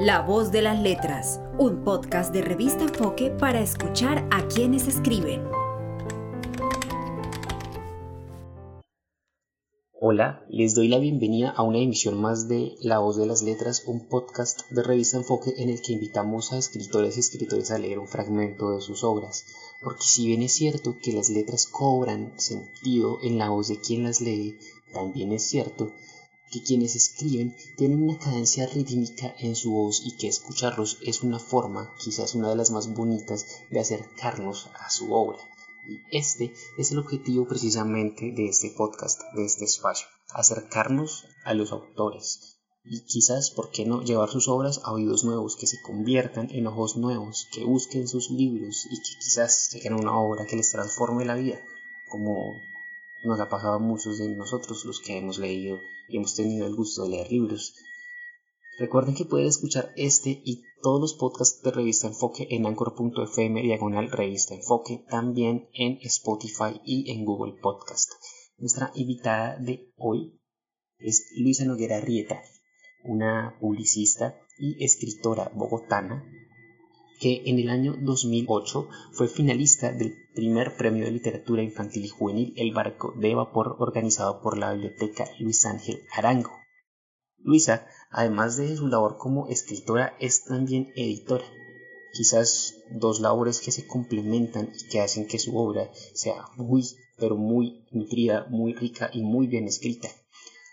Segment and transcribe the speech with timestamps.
[0.00, 5.42] La voz de las letras, un podcast de revista Enfoque para escuchar a quienes escriben.
[10.00, 13.82] Hola, les doy la bienvenida a una emisión más de La voz de las letras,
[13.88, 17.98] un podcast de revista Enfoque en el que invitamos a escritores y escritores a leer
[17.98, 19.46] un fragmento de sus obras,
[19.82, 24.04] porque si bien es cierto que las letras cobran sentido en la voz de quien
[24.04, 24.60] las lee,
[24.92, 26.17] también es cierto que
[26.50, 31.94] quienes escriben tienen una cadencia rítmica en su voz y que escucharlos es una forma,
[31.98, 35.38] quizás una de las más bonitas, de acercarnos a su obra.
[35.88, 41.72] Y este es el objetivo precisamente de este podcast, de este espacio, acercarnos a los
[41.72, 42.58] autores
[42.90, 46.66] y quizás, ¿por qué no?, llevar sus obras a oídos nuevos, que se conviertan en
[46.66, 51.24] ojos nuevos, que busquen sus libros y que quizás lleguen una obra que les transforme
[51.24, 51.60] la vida,
[52.08, 52.54] como
[53.24, 56.74] nos ha pasado a muchos de nosotros los que hemos leído y hemos tenido el
[56.74, 57.74] gusto de leer libros.
[58.78, 64.10] Recuerden que pueden escuchar este y todos los podcasts de Revista Enfoque en anchor.fm diagonal
[64.10, 68.12] Revista Enfoque, también en Spotify y en Google Podcast.
[68.56, 70.40] Nuestra invitada de hoy
[70.98, 72.40] es Luisa Noguera Rieta,
[73.04, 76.24] una publicista y escritora bogotana
[77.20, 82.54] que en el año 2008 fue finalista del primer premio de literatura infantil y juvenil
[82.56, 86.52] El Barco de Vapor organizado por la Biblioteca Luis Ángel Arango.
[87.40, 91.44] Luisa, además de su labor como escritora, es también editora.
[92.12, 96.82] Quizás dos labores que se complementan y que hacen que su obra sea muy,
[97.16, 100.08] pero muy nutrida, muy rica y muy bien escrita.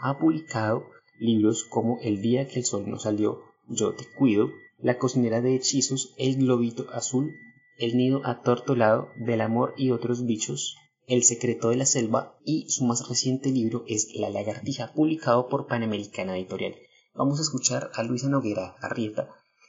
[0.00, 0.84] Ha publicado
[1.18, 5.54] libros como El día que el sol no salió, Yo te cuido, la cocinera de
[5.54, 7.34] hechizos, El globito azul,
[7.76, 10.76] El nido atortolado, Del amor y otros bichos,
[11.06, 15.66] El secreto de la selva y su más reciente libro es La lagartija, publicado por
[15.66, 16.76] Panamericana Editorial.
[17.14, 19.28] Vamos a escuchar a Luisa Noguera Arrieta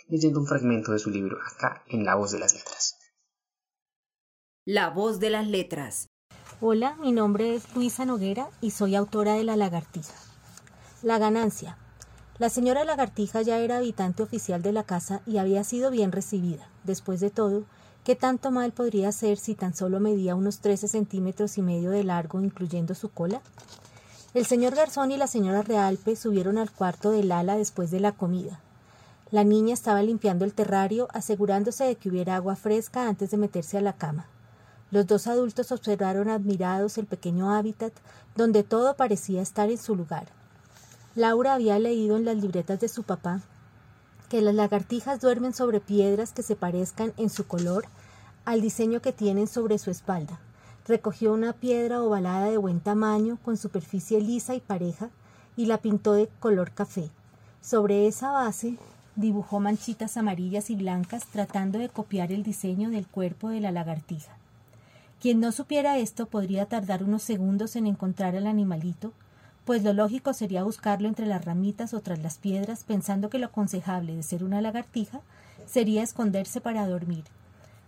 [0.09, 2.97] leyendo un fragmento de su libro acá en La voz de las letras.
[4.65, 6.09] La voz de las letras.
[6.61, 10.13] Hola, mi nombre es Luisa Noguera y soy autora de La lagartija.
[11.01, 11.77] La ganancia,
[12.39, 16.69] la señora Lagartija ya era habitante oficial de la casa y había sido bien recibida.
[16.85, 17.65] Después de todo,
[18.05, 22.05] ¿qué tanto mal podría ser si tan solo medía unos trece centímetros y medio de
[22.05, 23.41] largo, incluyendo su cola?
[24.33, 28.13] El señor Garzón y la señora Realpe subieron al cuarto del ala después de la
[28.13, 28.61] comida.
[29.31, 33.77] La niña estaba limpiando el terrario, asegurándose de que hubiera agua fresca antes de meterse
[33.77, 34.27] a la cama.
[34.91, 37.91] Los dos adultos observaron admirados el pequeño hábitat,
[38.37, 40.38] donde todo parecía estar en su lugar.
[41.15, 43.41] Laura había leído en las libretas de su papá
[44.29, 47.85] que las lagartijas duermen sobre piedras que se parezcan en su color
[48.45, 50.39] al diseño que tienen sobre su espalda.
[50.87, 55.09] Recogió una piedra ovalada de buen tamaño, con superficie lisa y pareja,
[55.57, 57.09] y la pintó de color café.
[57.61, 58.77] Sobre esa base
[59.15, 64.37] dibujó manchitas amarillas y blancas tratando de copiar el diseño del cuerpo de la lagartija.
[65.19, 69.11] Quien no supiera esto podría tardar unos segundos en encontrar al animalito,
[69.69, 73.45] pues lo lógico sería buscarlo entre las ramitas o tras las piedras, pensando que lo
[73.45, 75.21] aconsejable de ser una lagartija
[75.67, 77.23] sería esconderse para dormir.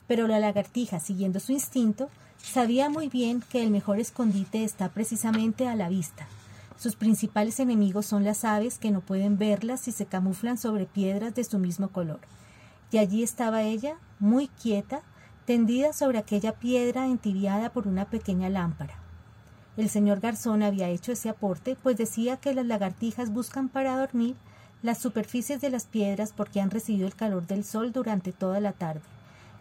[0.06, 5.68] Pero la lagartija, siguiendo su instinto, sabía muy bien que el mejor escondite está precisamente
[5.68, 6.28] a la vista.
[6.78, 11.34] Sus principales enemigos son las aves que no pueden verlas si se camuflan sobre piedras
[11.34, 12.20] de su mismo color.
[12.92, 15.02] Y allí estaba ella, muy quieta,
[15.48, 19.01] tendida sobre aquella piedra entibiada por una pequeña lámpara.
[19.78, 24.36] El señor Garzón había hecho ese aporte, pues decía que las lagartijas buscan para dormir
[24.84, 28.74] las superficies de las piedras porque han recibido el calor del sol durante toda la
[28.74, 29.02] tarde.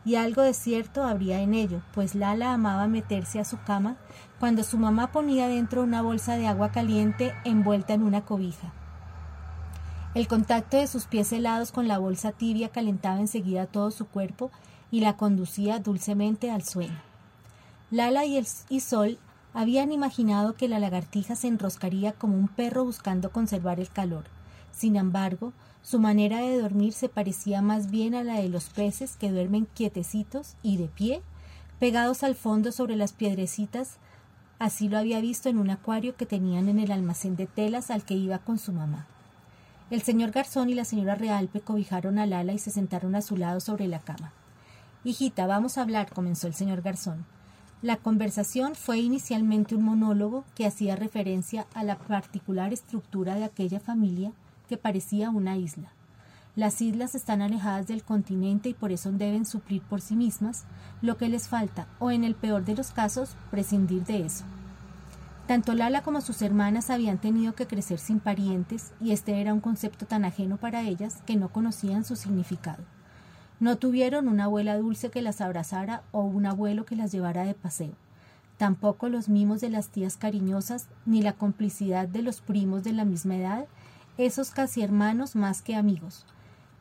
[0.05, 3.97] Y algo de cierto habría en ello, pues Lala amaba meterse a su cama
[4.39, 8.73] cuando su mamá ponía dentro una bolsa de agua caliente envuelta en una cobija.
[10.15, 14.51] El contacto de sus pies helados con la bolsa tibia calentaba enseguida todo su cuerpo
[14.91, 17.01] y la conducía dulcemente al sueño.
[17.91, 19.19] Lala y, el, y Sol
[19.53, 24.25] habían imaginado que la lagartija se enroscaría como un perro buscando conservar el calor.
[24.73, 25.53] Sin embargo,
[25.83, 29.67] su manera de dormir se parecía más bien a la de los peces que duermen
[29.67, 31.23] quietecitos y de pie,
[31.79, 33.97] pegados al fondo sobre las piedrecitas.
[34.59, 38.05] Así lo había visto en un acuario que tenían en el almacén de telas al
[38.05, 39.07] que iba con su mamá.
[39.91, 43.37] El señor Garzón y la señora Realpe cobijaron al ala y se sentaron a su
[43.37, 44.33] lado sobre la cama.
[45.03, 47.25] Hijita, vamos a hablar, comenzó el señor Garzón.
[47.83, 53.81] La conversación fue inicialmente un monólogo que hacía referencia a la particular estructura de aquella
[53.81, 54.33] familia
[54.69, 55.91] que parecía una isla.
[56.57, 60.65] Las islas están alejadas del continente y por eso deben suplir por sí mismas
[61.01, 64.45] lo que les falta o en el peor de los casos prescindir de eso.
[65.47, 69.61] Tanto Lala como sus hermanas habían tenido que crecer sin parientes y este era un
[69.61, 72.85] concepto tan ajeno para ellas que no conocían su significado.
[73.61, 77.53] No tuvieron una abuela dulce que las abrazara o un abuelo que las llevara de
[77.53, 77.93] paseo.
[78.57, 83.05] Tampoco los mimos de las tías cariñosas ni la complicidad de los primos de la
[83.05, 83.67] misma edad,
[84.17, 86.25] esos casi hermanos más que amigos.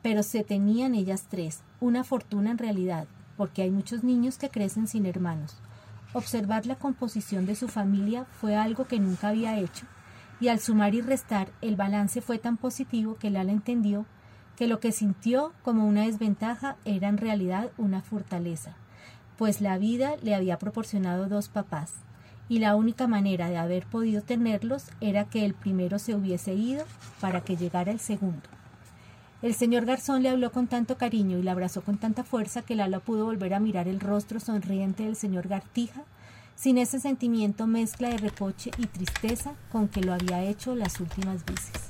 [0.02, 3.06] Pero se tenían ellas tres, una fortuna en realidad,
[3.36, 5.58] porque hay muchos niños que crecen sin hermanos.
[6.14, 9.84] Observar la composición de su familia fue algo que nunca había hecho,
[10.40, 14.06] y al sumar y restar el balance fue tan positivo que Lala entendió
[14.60, 18.74] que lo que sintió como una desventaja era en realidad una fortaleza,
[19.38, 21.94] pues la vida le había proporcionado dos papás,
[22.46, 26.84] y la única manera de haber podido tenerlos era que el primero se hubiese ido
[27.22, 28.42] para que llegara el segundo.
[29.40, 32.74] El señor Garzón le habló con tanto cariño y la abrazó con tanta fuerza que
[32.74, 36.02] Lala pudo volver a mirar el rostro sonriente del señor Gartija
[36.54, 41.46] sin ese sentimiento mezcla de reproche y tristeza con que lo había hecho las últimas
[41.46, 41.89] veces.